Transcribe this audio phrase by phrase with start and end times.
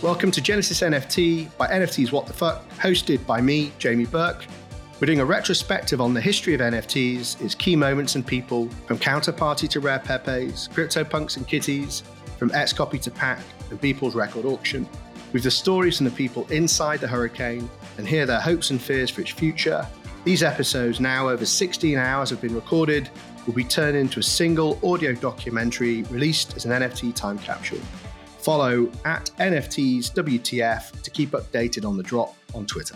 [0.00, 4.44] Welcome to Genesis NFT by NFTs What the Fuck, hosted by me, Jamie Burke.
[5.00, 8.96] We're doing a retrospective on the history of NFTs, its key moments and people, from
[8.98, 12.04] Counterparty to Rare Pepes, CryptoPunks and Kitties,
[12.38, 13.40] from Xcopy to Pak,
[13.70, 14.88] and Beeple's record auction,
[15.32, 19.10] with the stories from the people inside the hurricane and hear their hopes and fears
[19.10, 19.84] for its future.
[20.22, 23.10] These episodes, now over 16 hours, have been recorded,
[23.46, 27.80] will be turned into a single audio documentary released as an NFT time capsule.
[28.38, 32.94] Follow at NFTs WTF to keep updated on the drop on Twitter.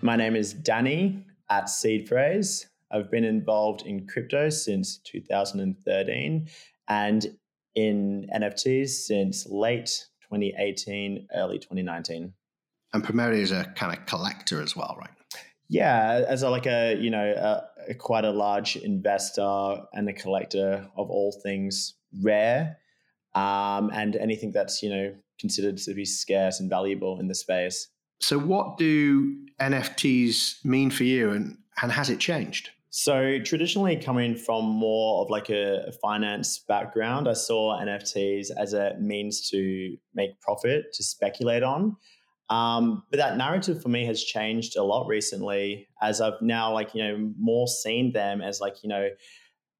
[0.00, 2.66] My name is Danny at Seed Phrase.
[2.90, 6.48] I've been involved in crypto since 2013
[6.88, 7.38] and
[7.74, 12.32] in NFTs since late 2018, early 2019.
[12.92, 15.10] And primarily as a kind of collector as well, right?
[15.68, 20.12] Yeah, as a, like a you know a, a quite a large investor and a
[20.12, 22.78] collector of all things rare,
[23.34, 27.88] um, and anything that's you know considered to be scarce and valuable in the space.
[28.20, 32.70] So, what do NFTs mean for you, and and has it changed?
[32.90, 38.96] So traditionally coming from more of like a, finance background, I saw NFTs as a
[38.98, 41.96] means to make profit, to speculate on.
[42.48, 46.92] Um, but that narrative for me has changed a lot recently as I've now like,
[46.92, 49.08] you know, more seen them as like, you know,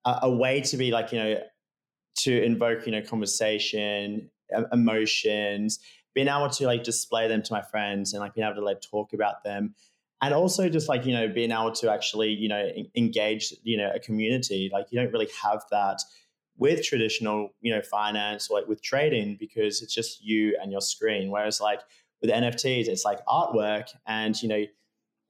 [0.05, 1.41] a, a way to be like, you know,
[2.19, 4.31] to invoke, you know, conversation,
[4.73, 5.79] emotions,
[6.15, 8.81] being able to like display them to my friends and like being able to like
[8.81, 9.75] talk about them
[10.23, 13.91] and also just like you know being able to actually you know engage you know
[13.95, 14.71] a community.
[14.73, 16.01] Like you don't really have that
[16.57, 20.81] with traditional you know finance or like with trading because it's just you and your
[20.81, 21.31] screen.
[21.31, 21.81] Whereas like
[22.21, 24.63] with nfts it's like artwork and you know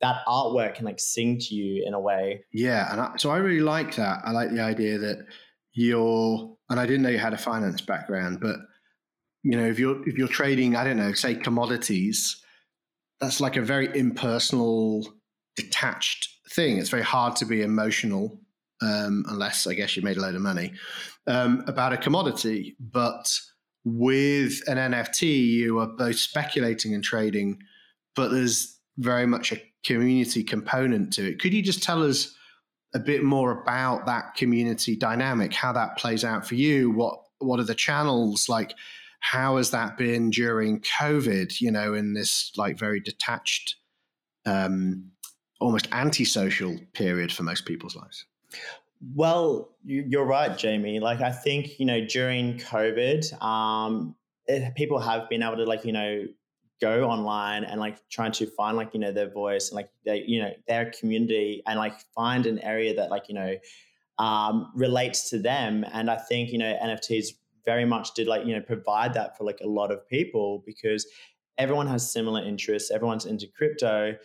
[0.00, 2.44] that artwork can like sing to you in a way.
[2.52, 4.22] Yeah and I, so i really like that.
[4.24, 5.26] I like the idea that
[5.72, 8.56] you're and i didn't know you had a finance background but
[9.42, 12.40] you know if you're if you're trading i don't know say commodities
[13.20, 15.06] that's like a very impersonal,
[15.56, 16.78] detached thing.
[16.78, 18.40] It's very hard to be emotional
[18.82, 20.72] um, unless I guess you made a load of money
[21.26, 22.76] um, about a commodity.
[22.80, 23.30] But
[23.84, 27.58] with an NFT, you are both speculating and trading,
[28.16, 31.40] but there's very much a community component to it.
[31.40, 32.34] Could you just tell us
[32.94, 36.90] a bit more about that community dynamic, how that plays out for you?
[36.90, 38.74] What what are the channels like?
[39.20, 43.76] how has that been during COVID, you know, in this like very detached,
[44.46, 45.10] um,
[45.60, 48.24] almost antisocial period for most people's lives?
[49.14, 51.00] Well, you're right, Jamie.
[51.00, 54.14] Like, I think, you know, during COVID, um,
[54.46, 56.24] it, people have been able to, like, you know,
[56.80, 60.24] go online and like trying to find like you know their voice and like they
[60.26, 63.54] you know their community and like find an area that like you know
[64.18, 65.84] um, relates to them.
[65.92, 67.28] And i think you know nfts
[67.64, 71.06] very much did like you know provide that for like a lot of people because
[71.58, 74.16] everyone has similar interests everyone's into crypto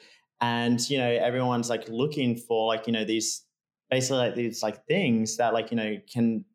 [0.42, 3.44] and you know everyone's like looking for like you know these
[3.90, 6.46] basically like these like things that like you know can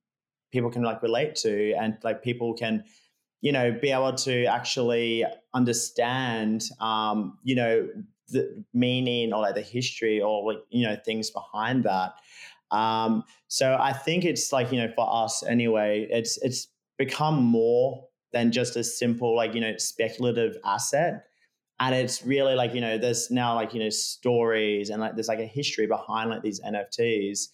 [0.53, 2.83] people can like relate to and like people can
[3.41, 5.25] you know be able to actually
[5.55, 7.89] understand um you know
[8.29, 12.13] the meaning or like the history or like you know things behind that
[12.71, 16.69] um, so I think it's like, you know, for us anyway, it's it's
[16.99, 21.25] become more than just a simple, like, you know, speculative asset.
[21.81, 25.29] And it's really like, you know, there's now like, you know, stories and like there's
[25.29, 27.49] like a history behind like these NFTs.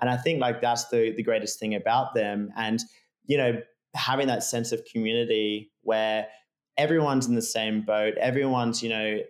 [0.00, 2.50] And I think like that's the the greatest thing about them.
[2.56, 2.80] And,
[3.26, 3.60] you know,
[3.94, 6.26] having that sense of community where
[6.76, 9.20] everyone's in the same boat, everyone's, you know,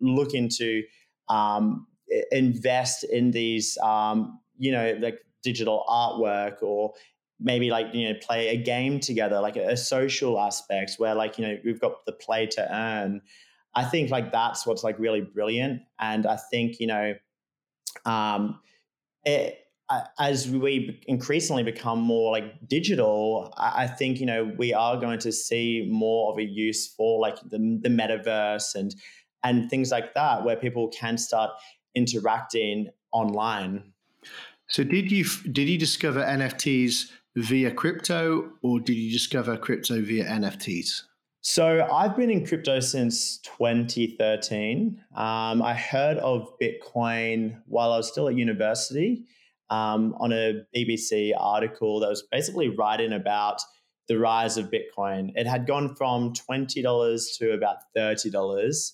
[0.00, 0.82] looking to
[1.28, 1.86] um,
[2.30, 6.92] invest in these um, you know, like digital artwork or
[7.40, 11.38] maybe like you know play a game together like a, a, social aspect where like
[11.38, 13.22] you know we've got the play to earn.
[13.74, 15.82] I think like that's what's like really brilliant.
[15.98, 17.14] And i think you know
[18.04, 18.60] um
[19.24, 19.59] it
[20.18, 25.32] as we increasingly become more like digital i think you know we are going to
[25.32, 28.94] see more of a use for like the, the metaverse and
[29.42, 31.50] and things like that where people can start
[31.94, 33.82] interacting online
[34.70, 40.24] so did you did you discover NFTs via crypto, or did you discover crypto via
[40.24, 41.02] NFTs?
[41.42, 45.02] So I've been in crypto since 2013.
[45.16, 49.24] Um, I heard of Bitcoin while I was still at university
[49.70, 53.62] um, on a BBC article that was basically writing about
[54.08, 55.32] the rise of Bitcoin.
[55.36, 58.92] It had gone from $20 to about $30.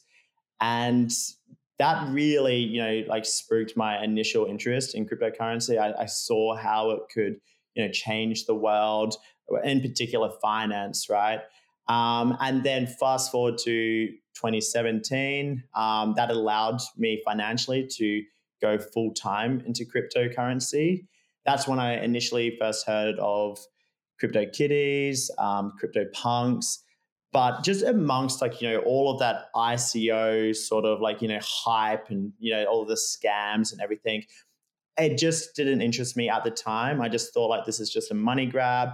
[0.60, 1.10] And
[1.78, 5.78] that really, you know, like spooked my initial interest in cryptocurrency.
[5.78, 7.40] I, I, saw how it could,
[7.74, 9.16] you know, change the world,
[9.64, 11.40] in particular finance, right?
[11.88, 18.22] Um, and then fast forward to 2017, um, that allowed me financially to
[18.60, 21.06] go full time into cryptocurrency.
[21.44, 23.58] That's when I initially first heard of
[24.18, 26.82] crypto kitties, um, crypto punks,
[27.32, 31.40] but just amongst like you know all of that ICO sort of like you know
[31.42, 34.22] hype and you know all the scams and everything,
[34.98, 37.00] it just didn't interest me at the time.
[37.00, 38.90] I just thought like this is just a money grab.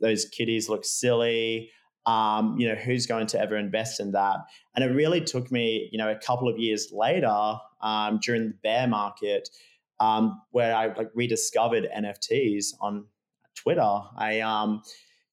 [0.00, 1.70] Those kitties look silly.
[2.06, 4.38] Um, you know who's going to ever invest in that?
[4.74, 8.54] And it really took me you know a couple of years later um, during the
[8.62, 9.48] bear market
[10.02, 13.06] um, where I like rediscovered NFTs on
[13.54, 14.00] Twitter.
[14.16, 14.82] I um,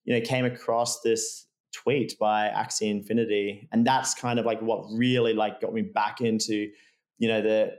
[0.06, 4.86] you know came across this tweet by Axie Infinity, and that's kind of like what
[4.92, 6.70] really like got me back into
[7.18, 7.74] you know the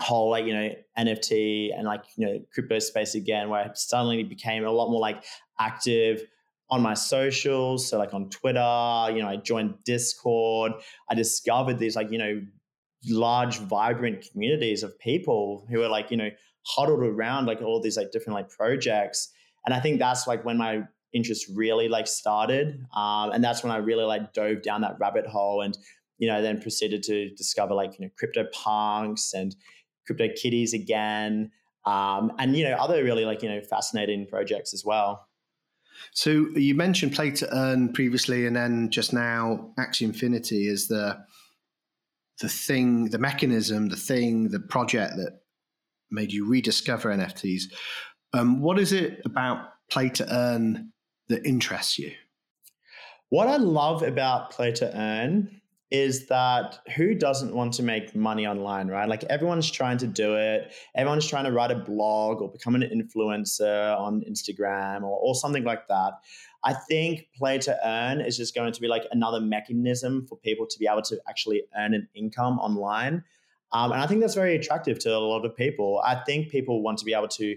[0.00, 4.24] whole like you know NFT and like you know crypto space again, where I suddenly
[4.24, 5.24] became a lot more like
[5.60, 6.24] active
[6.70, 7.88] on my socials.
[7.88, 10.72] So like on Twitter, you know, I joined Discord.
[11.08, 12.42] I discovered these like you know
[13.06, 16.30] large, vibrant communities of people who are like you know
[16.66, 19.30] huddled around like all these like different like projects.
[19.64, 22.84] And I think that's like when my interest really like started.
[22.94, 25.76] Um, and that's when I really like dove down that rabbit hole and,
[26.18, 29.54] you know, then proceeded to discover like, you know, crypto punks and
[30.06, 31.50] crypto kitties again.
[31.86, 35.26] Um, and, you know, other really like, you know, fascinating projects as well.
[36.12, 41.18] So you mentioned play to earn previously, and then just now Axie Infinity is the
[42.40, 45.40] the thing, the mechanism, the thing, the project that
[46.10, 47.64] made you rediscover NFTs.
[48.32, 50.92] Um, what is it about play to earn
[51.28, 52.12] that interests you?
[53.30, 58.46] What I love about play to earn is that who doesn't want to make money
[58.46, 59.08] online, right?
[59.08, 60.74] Like everyone's trying to do it.
[60.94, 65.64] Everyone's trying to write a blog or become an influencer on Instagram or, or something
[65.64, 66.12] like that.
[66.62, 70.66] I think play to earn is just going to be like another mechanism for people
[70.66, 73.24] to be able to actually earn an income online.
[73.72, 76.02] Um, and I think that's very attractive to a lot of people.
[76.04, 77.56] I think people want to be able to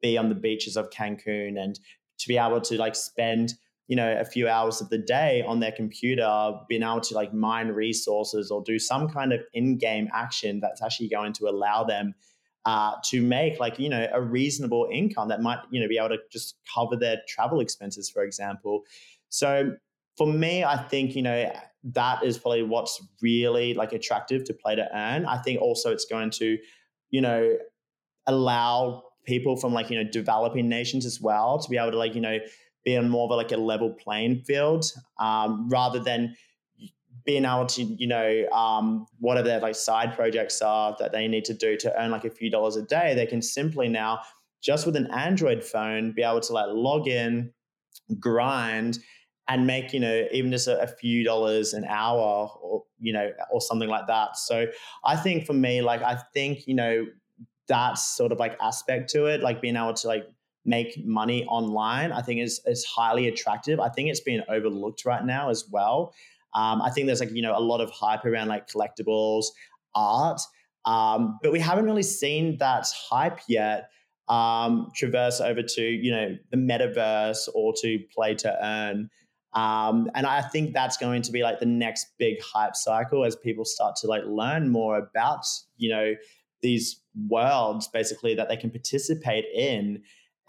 [0.00, 1.78] be on the beaches of Cancun and
[2.18, 3.54] to be able to like spend
[3.92, 7.34] you know a few hours of the day on their computer being able to like
[7.34, 12.14] mine resources or do some kind of in-game action that's actually going to allow them
[12.64, 16.08] uh, to make like you know a reasonable income that might you know be able
[16.08, 18.82] to just cover their travel expenses for example.
[19.28, 19.76] So
[20.16, 21.50] for me i think you know
[21.84, 25.26] that is probably what's really like attractive to play to earn.
[25.26, 26.56] I think also it's going to
[27.10, 27.58] you know
[28.26, 32.14] allow people from like you know developing nations as well to be able to like
[32.14, 32.38] you know
[32.84, 34.84] be on more of a, like a level playing field
[35.18, 36.34] um, rather than
[37.24, 41.44] being able to you know um, whatever their like side projects are that they need
[41.44, 44.20] to do to earn like a few dollars a day they can simply now
[44.60, 47.52] just with an android phone be able to like log in
[48.18, 48.98] grind
[49.48, 53.30] and make you know even just a, a, few dollars an hour or you know
[53.50, 54.36] or something like that.
[54.36, 54.66] So
[55.04, 57.06] i think for me like i think you know
[57.68, 60.26] that sort of like aspect to it, like being able to like
[60.64, 63.80] make money online, I think is is highly attractive.
[63.80, 66.14] I think it's being overlooked right now as well.
[66.54, 69.46] Um, I think there's like you know a lot of hype around like collectibles,
[69.94, 70.40] art,
[70.84, 73.90] um, but we haven't really seen that hype yet
[74.28, 79.10] um, traverse over to you know the metaverse or to play to earn.
[79.54, 83.36] Um, and I think that's going to be like the next big hype cycle as
[83.36, 85.44] people start to like learn more about
[85.76, 86.14] you know
[86.62, 90.02] these worlds basically that they can participate in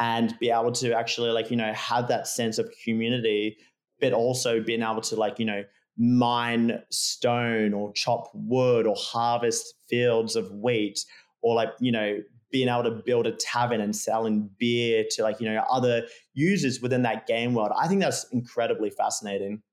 [0.04, 3.58] and be able to actually like you know have that sense of community
[4.02, 5.64] but also being able to like you know
[5.98, 11.06] mine stone or chop wood or harvest fields of wheat
[11.42, 12.20] or like you know
[12.52, 16.82] being able to build a tavern and selling beer to like you know other users
[16.82, 17.72] within that game world.
[17.80, 19.64] I think that's incredibly fascinating.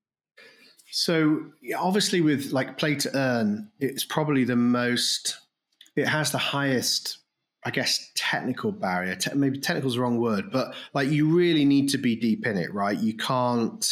[0.92, 1.40] So
[1.76, 5.38] obviously with like play to earn it's probably the most
[5.96, 7.18] it has the highest
[7.64, 9.14] I guess technical barrier.
[9.17, 12.47] Te- maybe technical is the wrong word, but like you really need to be deep
[12.47, 12.99] in it, right?
[12.99, 13.87] You can't.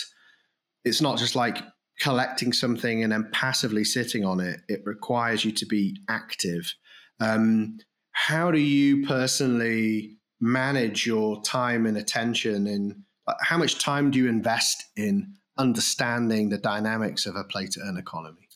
[0.85, 1.59] It's not just like
[2.01, 4.61] collecting something and then passively sitting on it.
[4.69, 6.73] It requires you to be active.
[7.21, 7.79] Um,
[8.13, 12.67] how do you personally manage your time and attention?
[12.67, 13.03] And
[13.41, 17.99] how much time do you invest in understanding the dynamics of a play to earn
[17.99, 18.48] economy?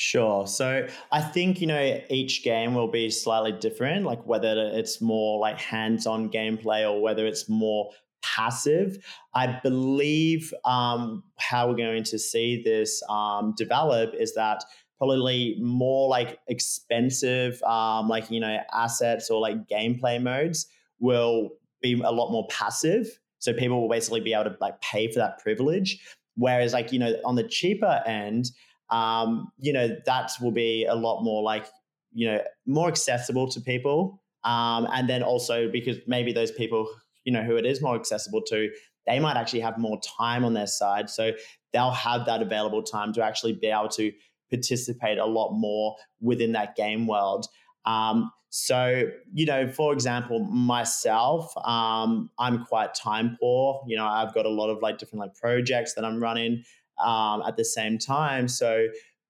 [0.00, 0.46] Sure.
[0.46, 5.38] So I think, you know, each game will be slightly different, like whether it's more
[5.38, 7.90] like hands on gameplay or whether it's more
[8.22, 8.96] passive.
[9.34, 14.64] I believe um, how we're going to see this um, develop is that
[14.96, 20.66] probably more like expensive, um, like, you know, assets or like gameplay modes
[20.98, 21.50] will
[21.82, 23.20] be a lot more passive.
[23.38, 26.00] So people will basically be able to like pay for that privilege
[26.40, 28.50] Whereas, like, you know, on the cheaper end,
[28.90, 31.66] um, you know, that will be a lot more like,
[32.12, 34.22] you know, more accessible to people.
[34.44, 36.88] Um, and then also because maybe those people,
[37.24, 38.70] you know, who it is more accessible to,
[39.06, 41.10] they might actually have more time on their side.
[41.10, 41.32] So
[41.72, 44.12] they'll have that available time to actually be able to
[44.50, 47.46] participate a lot more within that game world.
[47.84, 53.84] Um, so, you know, for example, myself, um, I'm quite time poor.
[53.86, 56.64] You know, I've got a lot of like different like projects that I'm running
[57.04, 58.48] um, at the same time.
[58.48, 58.86] So,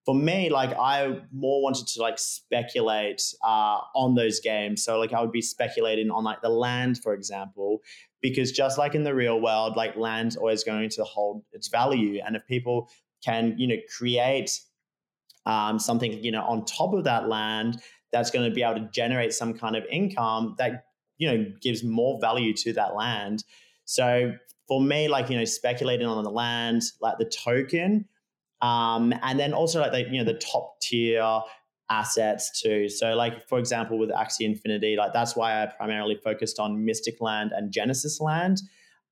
[0.06, 4.82] for me, like I more wanted to like speculate uh, on those games.
[4.82, 7.82] So, like I would be speculating on like the land, for example,
[8.22, 12.20] because just like in the real world, like land's always going to hold its value,
[12.24, 12.90] and if people
[13.24, 14.58] can, you know, create
[15.46, 17.80] um, something, you know, on top of that land
[18.12, 20.84] that's going to be able to generate some kind of income that
[21.18, 23.44] you know gives more value to that land.
[23.84, 24.32] So
[24.70, 28.04] for me, like you know, speculating on the land, like the token,
[28.62, 31.40] um, and then also like the you know the top tier
[31.90, 32.88] assets too.
[32.88, 37.20] So like for example, with Axie Infinity, like that's why I primarily focused on Mystic
[37.20, 38.62] Land and Genesis Land,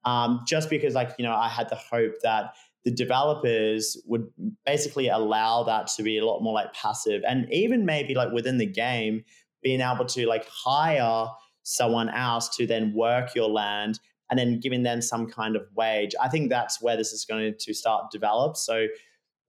[0.04, 4.28] um, just because like you know I had the hope that the developers would
[4.64, 8.58] basically allow that to be a lot more like passive and even maybe like within
[8.58, 9.24] the game
[9.60, 11.26] being able to like hire
[11.64, 13.98] someone else to then work your land
[14.30, 16.14] and then giving them some kind of wage.
[16.20, 18.56] I think that's where this is going to start develop.
[18.56, 18.86] So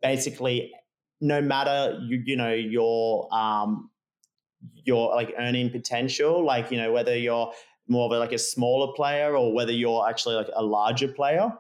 [0.02, 0.74] basically
[1.22, 3.90] no matter you you know your um
[4.86, 7.52] your like earning potential like you know whether you're
[7.90, 11.52] more of a, like a smaller player or whether you're actually like a larger player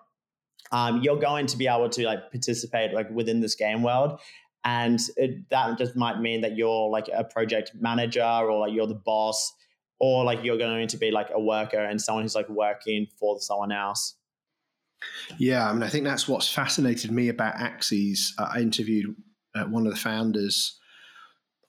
[0.71, 4.19] um, you're going to be able to like participate like within this game world.
[4.65, 8.87] And it, that just might mean that you're like a project manager or like you're
[8.87, 9.53] the boss
[9.99, 13.39] or like you're going to be like a worker and someone who's like working for
[13.39, 14.15] someone else
[15.37, 18.31] yeah i mean i think that's what's fascinated me about Axies.
[18.37, 19.15] uh, i interviewed
[19.55, 20.77] uh, one of the founders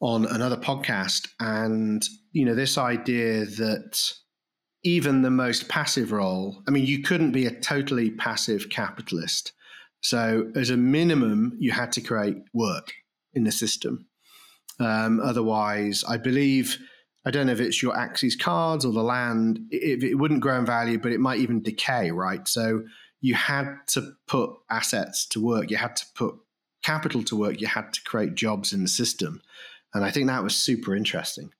[0.01, 4.13] on another podcast and you know this idea that
[4.83, 9.53] even the most passive role, I mean, you couldn't be a totally passive capitalist.
[10.03, 12.93] So, as a minimum, you had to create work
[13.35, 14.07] in the system.
[14.79, 16.79] Um, otherwise, I believe,
[17.25, 20.59] I don't know if it's your Axies cards or the land, it, it wouldn't grow
[20.59, 22.47] in value, but it might even decay, right?
[22.49, 22.83] So,
[23.21, 26.35] you had to put assets to work, you had to put
[26.83, 29.43] capital to work, you had to create jobs in the system.
[29.93, 31.51] And I think that was super interesting.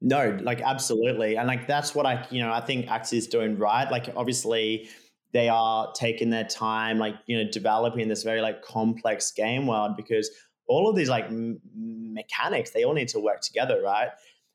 [0.00, 1.36] No, like absolutely.
[1.36, 3.90] And like that's what I, you know, I think Axie is doing right.
[3.90, 4.88] Like obviously
[5.32, 9.96] they are taking their time, like, you know, developing this very like complex game world
[9.96, 10.30] because
[10.68, 14.10] all of these like m- mechanics, they all need to work together, right?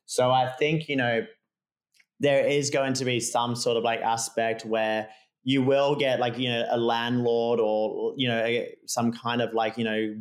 [0.06, 1.26] So I think, you know,
[2.20, 5.08] there is going to be some sort of like aspect where
[5.44, 9.76] you will get like, you know, a landlord or, you know, some kind of like,
[9.76, 10.14] you know,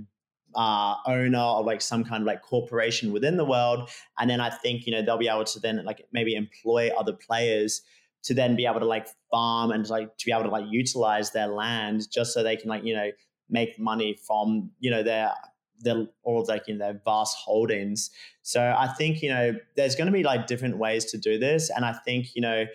[0.56, 3.90] uh, owner or like some kind of like corporation within the world.
[4.20, 7.14] And then I think, you know, they'll be able to then like maybe employ other
[7.14, 7.82] players
[8.24, 11.32] to then be able to like farm and like to be able to like utilize
[11.32, 13.12] their land just so they can like, you know,
[13.50, 15.34] make money from, you know, their
[15.84, 18.10] their all like you know their vast holdings.
[18.42, 21.70] So I think, you know, there's gonna be like different ways to do this.
[21.70, 22.66] And I think, you know,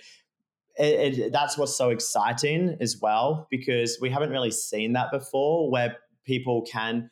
[0.79, 5.71] it, it, that's what's so exciting as well because we haven't really seen that before
[5.71, 7.11] where people can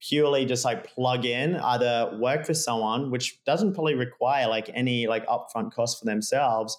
[0.00, 5.06] purely just like plug in, either work for someone, which doesn't probably require like any
[5.06, 6.76] like upfront cost for themselves,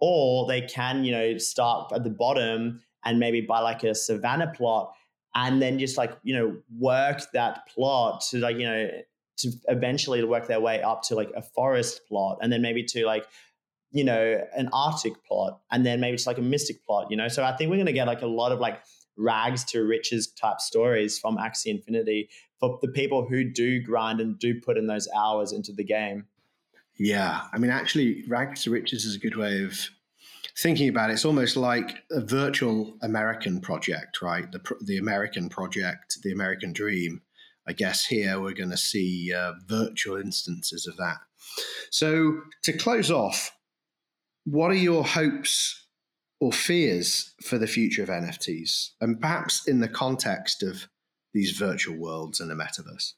[0.00, 4.52] or they can, you know, start at the bottom and maybe buy like a savannah
[4.54, 4.92] plot
[5.38, 8.90] and then just like, you know, work that plot to like, you know,
[9.36, 13.06] to eventually work their way up to like a forest plot and then maybe to
[13.06, 13.24] like,
[13.92, 17.28] you know, an Arctic plot and then maybe just like a mystic plot, you know.
[17.28, 18.82] So I think we're gonna get like a lot of like
[19.16, 24.36] rags to riches type stories from Axie Infinity for the people who do grind and
[24.40, 26.26] do put in those hours into the game.
[26.98, 29.88] Yeah, I mean, actually, rags to riches is a good way of
[30.56, 31.14] thinking about it.
[31.14, 34.50] It's almost like a virtual American project, right?
[34.50, 37.22] The the American project, the American dream.
[37.66, 41.18] I guess here we're going to see uh, virtual instances of that.
[41.90, 43.52] So to close off,
[44.44, 45.86] what are your hopes
[46.40, 50.88] or fears for the future of NFTs, and perhaps in the context of
[51.34, 53.12] these virtual worlds and the metaverse?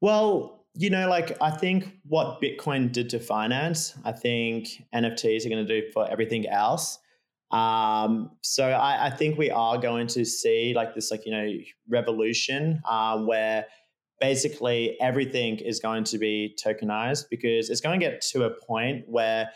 [0.00, 5.48] Well, you know, like I think what Bitcoin did to finance, I think NFTs are
[5.48, 6.98] going to do for everything else.
[7.50, 11.50] Um, so I, I, think we are going to see like this, like you know,
[11.88, 13.66] revolution um, where
[14.20, 19.02] basically everything is going to be tokenized because it's going to get to a point
[19.08, 19.50] where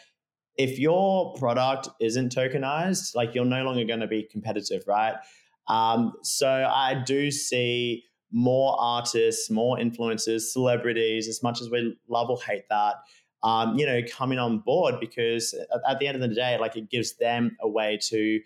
[0.56, 5.14] if your product isn't tokenized, like you're no longer going to be competitive, right?
[5.68, 8.04] Um, so I do see
[8.34, 12.96] more artists, more influencers, celebrities, as much as we love or hate that,
[13.44, 15.54] um, you know, coming on board because
[15.88, 18.40] at the end of the day, like it gives them a way to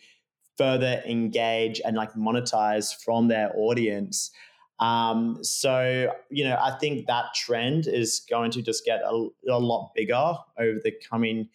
[0.58, 4.30] further engage and like monetize from their audience.
[4.78, 9.58] Um, so, you know, I think that trend is going to just get a, a
[9.58, 11.48] lot bigger over the coming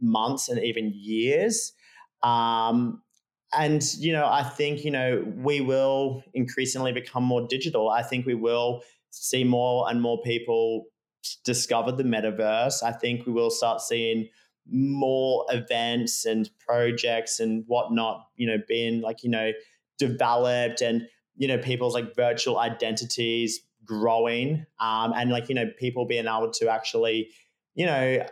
[0.00, 1.74] months and even years.
[2.22, 3.02] Um,
[3.52, 7.88] and, you know, I think, you know, we will increasingly become more digital.
[7.88, 10.86] I think we will see more and more people
[11.44, 12.82] discover the metaverse.
[12.82, 14.28] I think we will start seeing
[14.68, 19.52] more events and projects and whatnot, you know, being like, you know,
[19.98, 24.66] developed and, you know, people's like virtual identities growing.
[24.80, 27.30] Um, and like, you know, people being able to actually,
[27.74, 28.26] you know,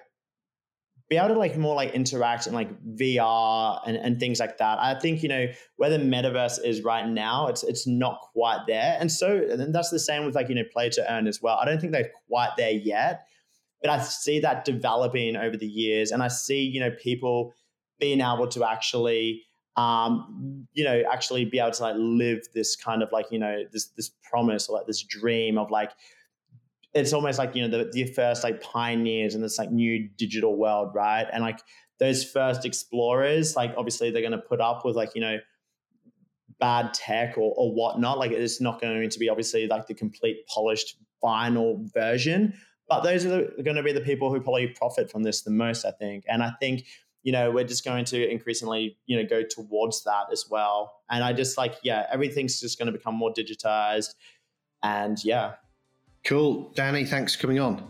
[1.15, 4.79] be able to like more like interact in like VR and, and things like that.
[4.81, 8.97] I think, you know, where the metaverse is right now, it's it's not quite there.
[8.99, 11.57] And so and that's the same with like, you know, play to earn as well.
[11.57, 13.27] I don't think they're quite there yet,
[13.81, 16.11] but I see that developing over the years.
[16.11, 17.55] And I see, you know, people
[18.01, 19.43] being able to actually
[19.77, 23.63] um, you know, actually be able to like live this kind of like, you know,
[23.73, 25.93] this this promise or like this dream of like
[26.95, 30.57] it's almost like you know the, the first like pioneers in this like new digital
[30.57, 31.27] world right?
[31.33, 31.61] And like
[31.99, 35.39] those first explorers like obviously they're going to put up with like you know
[36.61, 38.19] bad tech or, or whatnot.
[38.19, 42.55] Like it's not going to be obviously like the complete polished final version.
[42.89, 45.85] But those are going to be the people who probably profit from this the most
[45.85, 46.25] i think.
[46.29, 46.87] And i think
[47.23, 51.01] you know we're just going to increasingly you know go towards that as well.
[51.11, 54.15] And i just like yeah everything's just going to become more digitized.
[54.83, 55.55] And yeah
[56.25, 56.71] Cool.
[56.75, 57.87] Danny, thanks for coming on.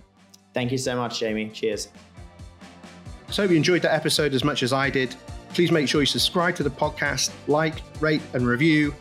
[0.52, 1.50] Thank you so much, Jamie.
[1.50, 1.88] Cheers.
[3.30, 5.14] So, if you enjoyed that episode as much as I did,
[5.54, 8.94] please make sure you subscribe to the podcast, like, rate, and review.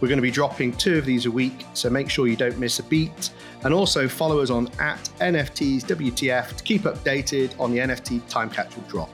[0.00, 2.58] We're going to be dropping two of these a week, so make sure you don't
[2.58, 3.30] miss a beat.
[3.64, 8.48] And also follow us on at NFTs WTF to keep updated on the NFT time
[8.48, 9.10] capsule drop.